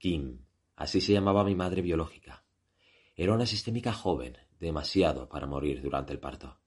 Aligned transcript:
Kim, 0.00 0.46
así 0.76 1.02
se 1.02 1.12
llamaba 1.12 1.44
mi 1.44 1.54
madre 1.54 1.82
biológica. 1.82 2.42
Era 3.14 3.34
una 3.34 3.44
sistémica 3.44 3.92
joven, 3.92 4.38
demasiado 4.58 5.28
para 5.28 5.46
morir 5.46 5.82
durante 5.82 6.14
el 6.14 6.18
parto. 6.18 6.58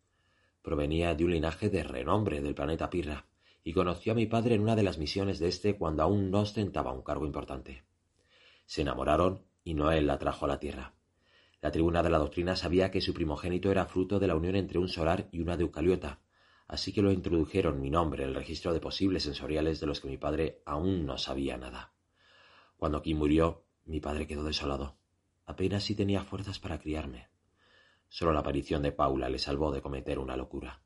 Provenía 0.62 1.16
de 1.16 1.26
un 1.26 1.32
linaje 1.32 1.72
de 1.72 1.82
renombre 1.82 2.42
del 2.42 2.54
planeta 2.54 2.92
Pirra, 2.92 3.26
y 3.64 3.74
conoció 3.74 4.12
a 4.12 4.16
mi 4.16 4.28
padre 4.28 4.54
en 4.54 4.62
una 4.62 4.76
de 4.76 4.84
las 4.84 5.00
misiones 5.00 5.40
de 5.40 5.48
este 5.48 5.76
cuando 5.76 6.04
aún 6.04 6.30
no 6.30 6.42
ostentaba 6.42 6.94
un 6.94 7.02
cargo 7.02 7.26
importante. 7.26 7.86
Se 8.68 8.84
enamoraron 8.84 9.42
y 9.64 9.74
Noel 9.74 10.06
la 10.06 10.20
trajo 10.20 10.46
a 10.46 10.50
la 10.50 10.60
Tierra. 10.60 10.94
La 11.60 11.72
tribuna 11.72 12.04
de 12.04 12.12
la 12.12 12.20
doctrina 12.20 12.56
sabía 12.56 12.92
que 12.92 13.02
su 13.02 13.16
primogénito 13.16 13.72
era 13.72 13.88
fruto 13.88 14.20
de 14.20 14.28
la 14.28 14.36
unión 14.36 14.56
entre 14.56 14.78
un 14.78 14.90
solar 14.90 15.28
y 15.32 15.40
una 15.40 15.58
de 15.58 15.64
eucaliota, 15.64 16.22
así 16.68 16.94
que 16.94 17.02
lo 17.02 17.12
introdujeron 17.12 17.82
mi 17.82 17.90
nombre 17.90 18.26
en 18.26 18.30
el 18.30 18.36
registro 18.36 18.74
de 18.74 18.80
posibles 18.80 19.24
sensoriales 19.24 19.80
de 19.80 19.88
los 19.88 20.02
que 20.02 20.10
mi 20.10 20.20
padre 20.20 20.62
aún 20.66 21.08
no 21.08 21.18
sabía 21.18 21.58
nada. 21.58 21.93
Cuando 22.84 23.02
Kim 23.02 23.18
murió, 23.18 23.64
mi 23.86 24.02
padre 24.02 24.28
quedó 24.28 24.44
desolado. 24.44 24.98
Apenas 25.46 25.86
si 25.86 25.96
tenía 25.96 26.26
fuerzas 26.26 26.60
para 26.60 26.82
criarme. 26.82 27.30
Solo 28.10 28.34
la 28.34 28.42
aparición 28.42 28.82
de 28.82 28.92
Paula 28.92 29.30
le 29.30 29.40
salvó 29.40 29.72
de 29.72 29.82
cometer 29.82 30.20
una 30.20 30.36
locura. 30.36 30.82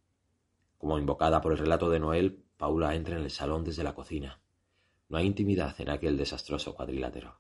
Como 0.78 1.00
invocada 1.00 1.42
por 1.42 1.54
el 1.54 1.58
relato 1.58 1.90
de 1.90 2.00
Noel, 2.00 2.46
Paula 2.56 2.94
entra 2.94 3.18
en 3.18 3.24
el 3.24 3.32
salón 3.32 3.64
desde 3.64 3.84
la 3.84 3.96
cocina. 3.96 4.40
No 5.10 5.18
hay 5.18 5.26
intimidad 5.26 5.74
en 5.82 5.90
aquel 5.90 6.18
desastroso 6.18 6.76
cuadrilátero. 6.76 7.40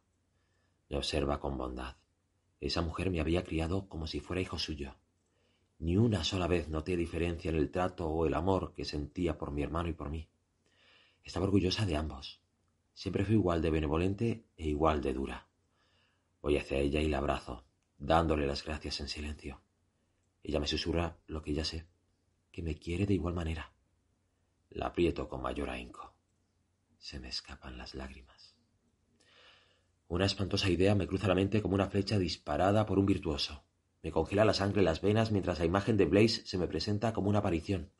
Me 0.89 0.97
observa 0.97 1.39
con 1.39 1.55
bondad. 1.55 1.97
Esa 2.59 2.81
mujer 2.81 3.11
me 3.11 3.19
había 3.19 3.43
criado 3.43 3.87
como 3.87 4.07
si 4.07 4.21
fuera 4.21 4.41
hijo 4.41 4.57
suyo. 4.57 4.95
Ni 5.77 5.97
una 5.97 6.23
sola 6.23 6.47
vez 6.47 6.67
noté 6.67 6.97
diferencia 6.97 7.49
en 7.49 7.57
el 7.57 7.69
trato 7.69 8.07
o 8.07 8.25
el 8.25 8.33
amor 8.33 8.73
que 8.73 8.85
sentía 8.85 9.37
por 9.37 9.51
mi 9.51 9.61
hermano 9.61 9.89
y 9.89 9.93
por 9.93 10.09
mí. 10.09 10.27
Estaba 11.23 11.45
orgullosa 11.45 11.85
de 11.85 11.95
ambos. 11.95 12.41
Siempre 12.97 13.23
fui 13.25 13.35
igual 13.35 13.61
de 13.61 13.69
benevolente 13.69 14.47
e 14.57 14.69
igual 14.69 15.01
de 15.01 15.13
dura. 15.13 15.47
Voy 16.41 16.57
hacia 16.57 16.79
ella 16.79 16.99
y 16.99 17.07
la 17.07 17.19
abrazo, 17.19 17.63
dándole 17.99 18.47
las 18.47 18.65
gracias 18.65 18.99
en 19.01 19.07
silencio. 19.07 19.61
Ella 20.41 20.59
me 20.59 20.65
susurra 20.65 21.15
lo 21.27 21.43
que 21.43 21.53
ya 21.53 21.63
sé, 21.63 21.85
que 22.51 22.63
me 22.63 22.73
quiere 22.79 23.05
de 23.05 23.13
igual 23.13 23.35
manera. 23.35 23.71
La 24.71 24.87
aprieto 24.87 25.29
con 25.29 25.43
mayor 25.43 25.69
ahínco. 25.69 26.15
Se 26.97 27.19
me 27.19 27.27
escapan 27.27 27.77
las 27.77 27.93
lágrimas. 27.93 28.55
Una 30.07 30.25
espantosa 30.25 30.67
idea 30.67 30.95
me 30.95 31.05
cruza 31.05 31.27
la 31.27 31.35
mente 31.35 31.61
como 31.61 31.75
una 31.75 31.91
flecha 31.91 32.17
disparada 32.17 32.87
por 32.87 32.97
un 32.97 33.05
virtuoso. 33.05 33.63
Me 34.01 34.11
congela 34.11 34.43
la 34.43 34.55
sangre 34.55 34.79
en 34.79 34.85
las 34.85 35.01
venas 35.01 35.31
mientras 35.31 35.59
la 35.59 35.65
imagen 35.65 35.97
de 35.97 36.05
Blaze 36.05 36.47
se 36.47 36.57
me 36.57 36.67
presenta 36.67 37.13
como 37.13 37.29
una 37.29 37.39
aparición. 37.39 37.91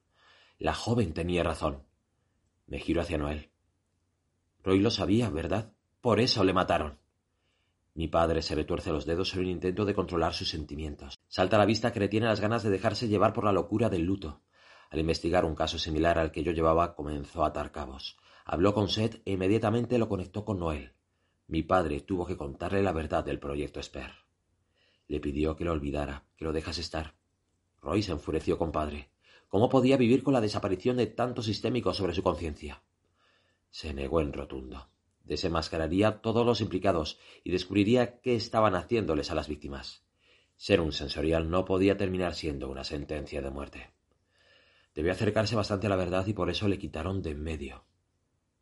La 0.57 0.73
joven 0.73 1.13
tenía 1.13 1.43
razón. 1.43 1.83
Me 2.65 2.79
giro 2.79 3.01
hacia 3.01 3.19
Noel. 3.19 3.51
Roy 4.67 4.81
lo 4.81 4.91
sabía, 4.91 5.29
¿verdad? 5.29 5.71
Por 6.01 6.19
eso 6.19 6.43
le 6.43 6.51
mataron. 6.51 6.99
Mi 7.93 8.09
padre 8.09 8.41
se 8.41 8.53
retuerce 8.53 8.91
los 8.91 9.05
dedos 9.05 9.33
en 9.33 9.39
un 9.39 9.47
intento 9.47 9.85
de 9.85 9.93
controlar 9.93 10.33
sus 10.33 10.49
sentimientos. 10.49 11.17
Salta 11.29 11.55
a 11.55 11.59
la 11.59 11.65
vista 11.65 11.93
que 11.93 12.01
le 12.01 12.09
tiene 12.09 12.25
las 12.25 12.41
ganas 12.41 12.63
de 12.63 12.69
dejarse 12.69 13.07
llevar 13.07 13.31
por 13.31 13.45
la 13.45 13.53
locura 13.53 13.87
del 13.87 14.03
luto. 14.03 14.41
Al 14.89 14.99
investigar 14.99 15.45
un 15.45 15.55
caso 15.55 15.79
similar 15.79 16.19
al 16.19 16.33
que 16.33 16.43
yo 16.43 16.51
llevaba, 16.51 16.95
comenzó 16.95 17.45
a 17.45 17.47
atar 17.47 17.71
cabos. 17.71 18.17
Habló 18.43 18.73
con 18.73 18.89
Seth 18.89 19.21
e 19.23 19.31
inmediatamente 19.31 19.97
lo 19.97 20.09
conectó 20.09 20.43
con 20.43 20.59
Noel. 20.59 20.91
Mi 21.47 21.63
padre 21.63 22.01
tuvo 22.01 22.25
que 22.25 22.35
contarle 22.35 22.83
la 22.83 22.91
verdad 22.91 23.23
del 23.23 23.39
proyecto 23.39 23.79
Esper. 23.79 24.11
Le 25.07 25.21
pidió 25.21 25.55
que 25.55 25.63
lo 25.63 25.71
olvidara, 25.71 26.25
que 26.35 26.43
lo 26.43 26.51
dejase 26.51 26.81
estar. 26.81 27.15
Roy 27.81 28.03
se 28.03 28.11
enfureció 28.11 28.57
con 28.57 28.73
padre. 28.73 29.11
¿Cómo 29.47 29.69
podía 29.69 29.95
vivir 29.95 30.23
con 30.23 30.33
la 30.33 30.41
desaparición 30.41 30.97
de 30.97 31.07
tantos 31.07 31.45
sistémicos 31.45 31.95
sobre 31.95 32.13
su 32.13 32.21
conciencia? 32.21 32.83
Se 33.77 33.93
negó 33.93 34.21
en 34.21 34.33
rotundo. 34.33 34.89
Desenmascararía 35.23 36.19
todos 36.23 36.43
los 36.43 36.61
implicados 36.61 37.19
y 37.43 37.51
descubriría 37.51 38.19
qué 38.21 38.33
estaban 38.33 38.73
haciéndoles 38.73 39.29
a 39.29 39.35
las 39.35 39.47
víctimas. 39.47 40.03
Ser 40.55 40.81
un 40.81 40.91
sensorial 40.91 41.51
no 41.51 41.63
podía 41.63 41.95
terminar 41.95 42.33
siendo 42.33 42.71
una 42.71 42.83
sentencia 42.83 43.39
de 43.39 43.51
muerte. 43.51 43.91
Debió 44.95 45.11
acercarse 45.11 45.55
bastante 45.55 45.85
a 45.85 45.91
la 45.91 45.95
verdad 45.95 46.25
y 46.25 46.33
por 46.33 46.49
eso 46.49 46.67
le 46.67 46.79
quitaron 46.79 47.21
de 47.21 47.29
en 47.29 47.43
medio. 47.43 47.83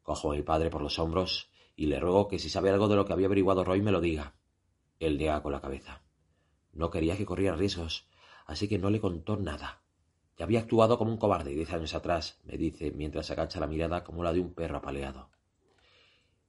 Cojo 0.03 0.33
a 0.33 0.35
mi 0.35 0.41
padre 0.41 0.69
por 0.69 0.81
los 0.81 0.99
hombros 0.99 1.49
y 1.77 1.85
le 1.85 2.01
ruego 2.01 2.27
que 2.27 2.37
si 2.37 2.49
sabe 2.49 2.69
algo 2.69 2.89
de 2.89 2.97
lo 2.97 3.05
que 3.05 3.13
había 3.13 3.27
averiguado 3.27 3.63
Roy 3.63 3.81
me 3.81 3.93
lo 3.93 4.01
diga. 4.01 4.35
Él 4.99 5.17
niega 5.17 5.41
con 5.41 5.53
la 5.53 5.61
cabeza. 5.61 6.03
No 6.73 6.91
quería 6.91 7.15
que 7.15 7.25
corriera 7.25 7.55
riesgos, 7.55 8.05
así 8.47 8.67
que 8.67 8.79
no 8.79 8.89
le 8.89 8.99
contó 8.99 9.37
nada. 9.37 9.84
Ya 10.37 10.45
había 10.45 10.59
actuado 10.59 10.97
como 10.97 11.11
un 11.11 11.17
cobarde 11.17 11.53
diez 11.53 11.71
años 11.71 11.93
atrás, 11.93 12.39
me 12.43 12.57
dice, 12.57 12.91
mientras 12.91 13.31
agacha 13.31 13.59
la 13.59 13.67
mirada 13.67 14.03
como 14.03 14.23
la 14.23 14.33
de 14.33 14.39
un 14.39 14.53
perro 14.53 14.77
apaleado. 14.77 15.29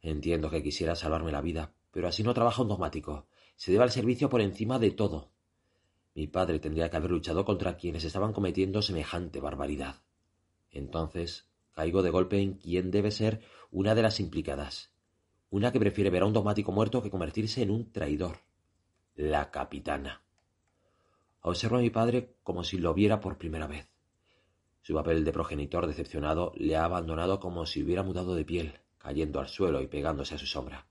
Entiendo 0.02 0.50
que 0.50 0.62
quisiera 0.62 0.96
salvarme 0.96 1.32
la 1.32 1.40
vida, 1.40 1.72
pero 1.90 2.08
así 2.08 2.22
no 2.22 2.34
trabaja 2.34 2.62
un 2.62 2.68
dogmático. 2.68 3.26
Se 3.56 3.72
debe 3.72 3.84
al 3.84 3.90
servicio 3.90 4.28
por 4.28 4.40
encima 4.40 4.78
de 4.78 4.90
todo. 4.90 5.30
Mi 6.14 6.26
padre 6.26 6.58
tendría 6.58 6.90
que 6.90 6.96
haber 6.96 7.10
luchado 7.10 7.44
contra 7.44 7.76
quienes 7.76 8.04
estaban 8.04 8.32
cometiendo 8.32 8.82
semejante 8.82 9.40
barbaridad. 9.40 10.02
Entonces 10.70 11.48
caigo 11.72 12.02
de 12.02 12.10
golpe 12.10 12.40
en 12.40 12.54
quien 12.54 12.90
debe 12.90 13.10
ser 13.10 13.40
una 13.70 13.94
de 13.94 14.02
las 14.02 14.18
implicadas 14.18 14.96
una 15.50 15.72
que 15.72 15.80
prefiere 15.80 16.10
ver 16.10 16.22
a 16.22 16.26
un 16.26 16.32
dogmático 16.32 16.72
muerto 16.72 17.02
que 17.02 17.10
convertirse 17.10 17.62
en 17.62 17.70
un 17.70 17.92
traidor. 17.92 18.38
La 19.14 19.50
capitana. 19.50 20.25
Observo 21.48 21.76
a 21.76 21.80
mi 21.80 21.90
padre 21.90 22.34
como 22.42 22.64
si 22.64 22.76
lo 22.76 22.92
viera 22.92 23.20
por 23.20 23.38
primera 23.38 23.68
vez. 23.68 23.88
Su 24.82 24.94
papel 24.94 25.24
de 25.24 25.32
progenitor 25.32 25.86
decepcionado 25.86 26.52
le 26.56 26.74
ha 26.74 26.84
abandonado 26.84 27.38
como 27.38 27.66
si 27.66 27.84
hubiera 27.84 28.02
mudado 28.02 28.34
de 28.34 28.44
piel, 28.44 28.80
cayendo 28.98 29.38
al 29.38 29.46
suelo 29.46 29.80
y 29.80 29.86
pegándose 29.86 30.34
a 30.34 30.38
su 30.38 30.46
sombra. 30.46 30.88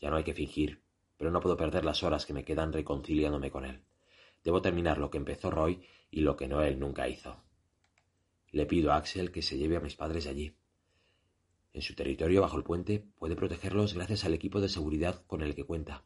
Ya 0.00 0.10
no 0.10 0.16
hay 0.16 0.22
que 0.22 0.32
fingir, 0.32 0.84
pero 1.16 1.32
no 1.32 1.40
puedo 1.40 1.56
perder 1.56 1.84
las 1.84 2.04
horas 2.04 2.24
que 2.24 2.32
me 2.32 2.44
quedan 2.44 2.72
reconciliándome 2.72 3.50
con 3.50 3.64
él. 3.64 3.82
Debo 4.44 4.62
terminar 4.62 4.98
lo 4.98 5.10
que 5.10 5.18
empezó 5.18 5.50
Roy 5.50 5.84
y 6.08 6.20
lo 6.20 6.36
que 6.36 6.46
Noel 6.46 6.78
nunca 6.78 7.08
hizo. 7.08 7.42
Le 8.52 8.66
pido 8.66 8.92
a 8.92 8.96
Axel 8.96 9.32
que 9.32 9.42
se 9.42 9.58
lleve 9.58 9.76
a 9.76 9.80
mis 9.80 9.96
padres 9.96 10.22
de 10.22 10.30
allí. 10.30 10.56
En 11.72 11.82
su 11.82 11.96
territorio 11.96 12.42
bajo 12.42 12.56
el 12.56 12.62
puente 12.62 13.08
puede 13.16 13.34
protegerlos 13.34 13.94
gracias 13.94 14.24
al 14.24 14.34
equipo 14.34 14.60
de 14.60 14.68
seguridad 14.68 15.24
con 15.26 15.42
el 15.42 15.56
que 15.56 15.64
cuenta. 15.64 16.04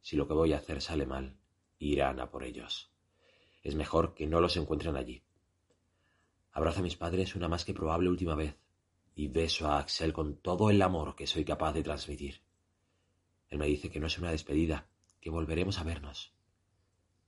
Si 0.00 0.14
lo 0.14 0.28
que 0.28 0.34
voy 0.34 0.52
a 0.52 0.58
hacer 0.58 0.80
sale 0.80 1.06
mal, 1.06 1.38
irán 1.80 2.20
a 2.20 2.30
por 2.30 2.44
ellos. 2.44 2.89
Es 3.62 3.74
mejor 3.74 4.14
que 4.14 4.26
no 4.26 4.40
los 4.40 4.56
encuentren 4.56 4.96
allí. 4.96 5.22
Abrazo 6.52 6.80
a 6.80 6.82
mis 6.82 6.96
padres 6.96 7.36
una 7.36 7.48
más 7.48 7.64
que 7.64 7.74
probable 7.74 8.08
última 8.08 8.34
vez 8.34 8.56
y 9.14 9.28
beso 9.28 9.68
a 9.68 9.78
Axel 9.78 10.12
con 10.12 10.36
todo 10.36 10.70
el 10.70 10.80
amor 10.82 11.14
que 11.14 11.26
soy 11.26 11.44
capaz 11.44 11.72
de 11.72 11.82
transmitir. 11.82 12.40
Él 13.48 13.58
me 13.58 13.66
dice 13.66 13.90
que 13.90 14.00
no 14.00 14.06
es 14.06 14.18
una 14.18 14.30
despedida, 14.30 14.88
que 15.20 15.30
volveremos 15.30 15.78
a 15.78 15.84
vernos. 15.84 16.32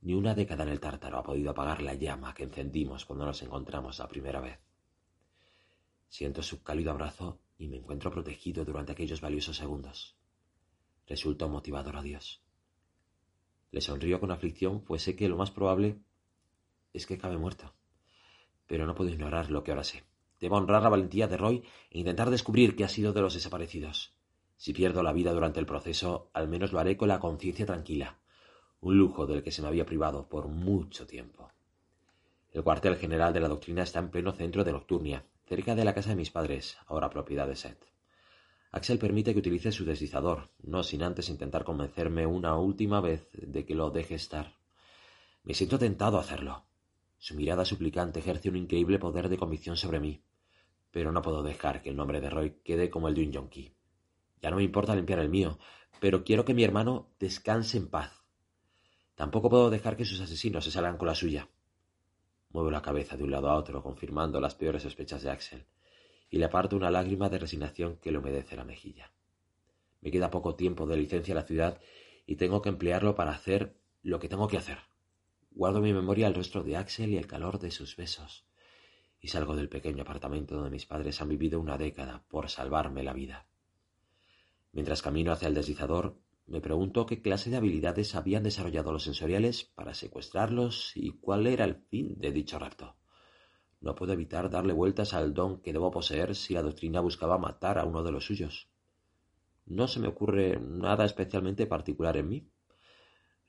Ni 0.00 0.14
una 0.14 0.34
década 0.34 0.62
en 0.62 0.70
el 0.70 0.80
tártaro 0.80 1.18
ha 1.18 1.22
podido 1.22 1.50
apagar 1.50 1.82
la 1.82 1.94
llama 1.94 2.34
que 2.34 2.44
encendimos 2.44 3.04
cuando 3.04 3.26
nos 3.26 3.42
encontramos 3.42 3.98
la 3.98 4.08
primera 4.08 4.40
vez. 4.40 4.58
Siento 6.08 6.42
su 6.42 6.62
cálido 6.62 6.90
abrazo 6.90 7.40
y 7.58 7.68
me 7.68 7.76
encuentro 7.76 8.10
protegido 8.10 8.64
durante 8.64 8.92
aquellos 8.92 9.20
valiosos 9.20 9.56
segundos. 9.56 10.16
Resulta 11.06 11.46
un 11.46 11.52
motivador 11.52 11.96
a 11.96 12.02
Dios. 12.02 12.42
Le 13.70 13.80
sonrío 13.80 14.18
con 14.18 14.30
aflicción, 14.30 14.82
pues 14.84 15.02
sé 15.02 15.14
que 15.14 15.28
lo 15.28 15.36
más 15.36 15.50
probable 15.50 16.00
es 16.92 17.06
que 17.06 17.14
acabe 17.14 17.38
muerto. 17.38 17.72
Pero 18.66 18.86
no 18.86 18.94
puedo 18.94 19.10
ignorar 19.10 19.50
lo 19.50 19.62
que 19.62 19.70
ahora 19.70 19.84
sé. 19.84 20.04
Debo 20.40 20.56
honrar 20.56 20.82
la 20.82 20.88
valentía 20.88 21.28
de 21.28 21.36
Roy 21.36 21.62
e 21.90 21.98
intentar 21.98 22.30
descubrir 22.30 22.74
qué 22.74 22.84
ha 22.84 22.88
sido 22.88 23.12
de 23.12 23.20
los 23.20 23.34
desaparecidos. 23.34 24.14
Si 24.56 24.72
pierdo 24.72 25.02
la 25.02 25.12
vida 25.12 25.32
durante 25.32 25.60
el 25.60 25.66
proceso, 25.66 26.30
al 26.32 26.48
menos 26.48 26.72
lo 26.72 26.78
haré 26.78 26.96
con 26.96 27.08
la 27.08 27.20
conciencia 27.20 27.66
tranquila, 27.66 28.18
un 28.80 28.98
lujo 28.98 29.26
del 29.26 29.42
que 29.42 29.52
se 29.52 29.62
me 29.62 29.68
había 29.68 29.86
privado 29.86 30.28
por 30.28 30.48
mucho 30.48 31.06
tiempo. 31.06 31.50
El 32.50 32.62
cuartel 32.62 32.96
general 32.96 33.32
de 33.32 33.40
la 33.40 33.48
doctrina 33.48 33.82
está 33.82 34.00
en 34.00 34.10
pleno 34.10 34.32
centro 34.32 34.64
de 34.64 34.72
Nocturnia, 34.72 35.24
cerca 35.46 35.74
de 35.74 35.84
la 35.84 35.94
casa 35.94 36.10
de 36.10 36.16
mis 36.16 36.30
padres, 36.30 36.76
ahora 36.86 37.08
propiedad 37.08 37.46
de 37.46 37.56
Seth. 37.56 37.86
Axel 38.72 38.98
permite 38.98 39.32
que 39.32 39.38
utilice 39.38 39.70
su 39.70 39.84
deslizador, 39.84 40.50
no 40.62 40.82
sin 40.82 41.02
antes 41.02 41.28
intentar 41.28 41.62
convencerme 41.62 42.26
una 42.26 42.56
última 42.56 43.00
vez 43.00 43.28
de 43.32 43.64
que 43.64 43.74
lo 43.74 43.90
deje 43.90 44.14
estar. 44.14 44.56
Me 45.44 45.54
siento 45.54 45.78
tentado 45.78 46.18
a 46.18 46.20
hacerlo. 46.20 46.64
Su 47.22 47.36
mirada 47.36 47.64
suplicante 47.64 48.18
ejerce 48.18 48.48
un 48.48 48.56
increíble 48.56 48.98
poder 48.98 49.28
de 49.28 49.38
convicción 49.38 49.76
sobre 49.76 50.00
mí, 50.00 50.24
pero 50.90 51.12
no 51.12 51.22
puedo 51.22 51.44
dejar 51.44 51.80
que 51.80 51.90
el 51.90 51.94
nombre 51.94 52.20
de 52.20 52.28
Roy 52.28 52.56
quede 52.64 52.90
como 52.90 53.06
el 53.06 53.14
de 53.14 53.22
un 53.22 53.30
yonki. 53.30 53.76
Ya 54.40 54.50
no 54.50 54.56
me 54.56 54.64
importa 54.64 54.96
limpiar 54.96 55.20
el 55.20 55.28
mío, 55.28 55.56
pero 56.00 56.24
quiero 56.24 56.44
que 56.44 56.52
mi 56.52 56.64
hermano 56.64 57.14
descanse 57.20 57.78
en 57.78 57.86
paz. 57.86 58.24
Tampoco 59.14 59.50
puedo 59.50 59.70
dejar 59.70 59.96
que 59.96 60.04
sus 60.04 60.20
asesinos 60.20 60.64
se 60.64 60.72
salgan 60.72 60.96
con 60.96 61.06
la 61.06 61.14
suya. 61.14 61.48
Muevo 62.50 62.72
la 62.72 62.82
cabeza 62.82 63.16
de 63.16 63.22
un 63.22 63.30
lado 63.30 63.50
a 63.50 63.54
otro, 63.54 63.84
confirmando 63.84 64.40
las 64.40 64.56
peores 64.56 64.82
sospechas 64.82 65.22
de 65.22 65.30
Axel, 65.30 65.64
y 66.28 66.38
le 66.38 66.46
aparto 66.46 66.74
una 66.74 66.90
lágrima 66.90 67.28
de 67.28 67.38
resignación 67.38 67.98
que 67.98 68.10
le 68.10 68.18
humedece 68.18 68.56
la 68.56 68.64
mejilla. 68.64 69.12
Me 70.00 70.10
queda 70.10 70.32
poco 70.32 70.56
tiempo 70.56 70.88
de 70.88 70.96
licencia 70.96 71.30
en 71.30 71.36
la 71.36 71.46
ciudad 71.46 71.80
y 72.26 72.34
tengo 72.34 72.60
que 72.62 72.70
emplearlo 72.70 73.14
para 73.14 73.30
hacer 73.30 73.76
lo 74.02 74.18
que 74.18 74.28
tengo 74.28 74.48
que 74.48 74.58
hacer. 74.58 74.91
Guardo 75.54 75.78
en 75.78 75.84
mi 75.84 75.92
memoria 75.92 76.28
el 76.28 76.34
rostro 76.34 76.62
de 76.62 76.76
Axel 76.76 77.10
y 77.10 77.18
el 77.18 77.26
calor 77.26 77.58
de 77.58 77.70
sus 77.70 77.94
besos, 77.96 78.46
y 79.20 79.28
salgo 79.28 79.54
del 79.54 79.68
pequeño 79.68 80.02
apartamento 80.02 80.54
donde 80.54 80.70
mis 80.70 80.86
padres 80.86 81.20
han 81.20 81.28
vivido 81.28 81.60
una 81.60 81.76
década 81.76 82.24
por 82.28 82.48
salvarme 82.48 83.02
la 83.02 83.12
vida. 83.12 83.46
Mientras 84.72 85.02
camino 85.02 85.30
hacia 85.30 85.48
el 85.48 85.54
deslizador, 85.54 86.18
me 86.46 86.62
pregunto 86.62 87.04
qué 87.04 87.20
clase 87.20 87.50
de 87.50 87.58
habilidades 87.58 88.14
habían 88.14 88.42
desarrollado 88.42 88.92
los 88.92 89.04
sensoriales 89.04 89.64
para 89.64 89.92
secuestrarlos 89.92 90.96
y 90.96 91.10
cuál 91.10 91.46
era 91.46 91.66
el 91.66 91.76
fin 91.76 92.14
de 92.18 92.32
dicho 92.32 92.58
rapto. 92.58 92.96
No 93.80 93.94
puedo 93.94 94.14
evitar 94.14 94.48
darle 94.48 94.72
vueltas 94.72 95.12
al 95.12 95.34
don 95.34 95.60
que 95.60 95.72
debo 95.72 95.90
poseer 95.90 96.34
si 96.34 96.54
la 96.54 96.62
doctrina 96.62 97.00
buscaba 97.00 97.36
matar 97.36 97.78
a 97.78 97.84
uno 97.84 98.02
de 98.02 98.12
los 98.12 98.24
suyos. 98.24 98.70
No 99.66 99.86
se 99.86 100.00
me 100.00 100.08
ocurre 100.08 100.58
nada 100.60 101.04
especialmente 101.04 101.66
particular 101.66 102.16
en 102.16 102.28
mí. 102.28 102.48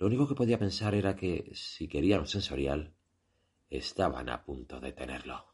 Lo 0.04 0.08
único 0.08 0.28
que 0.28 0.36
podía 0.36 0.60
pensar 0.60 0.96
era 0.96 1.16
que, 1.16 1.50
si 1.56 1.88
querían 1.88 2.20
un 2.20 2.28
sensorial, 2.28 2.94
estaban 3.70 4.28
a 4.28 4.44
punto 4.44 4.82
de 4.82 4.92
tenerlo. 4.92 5.53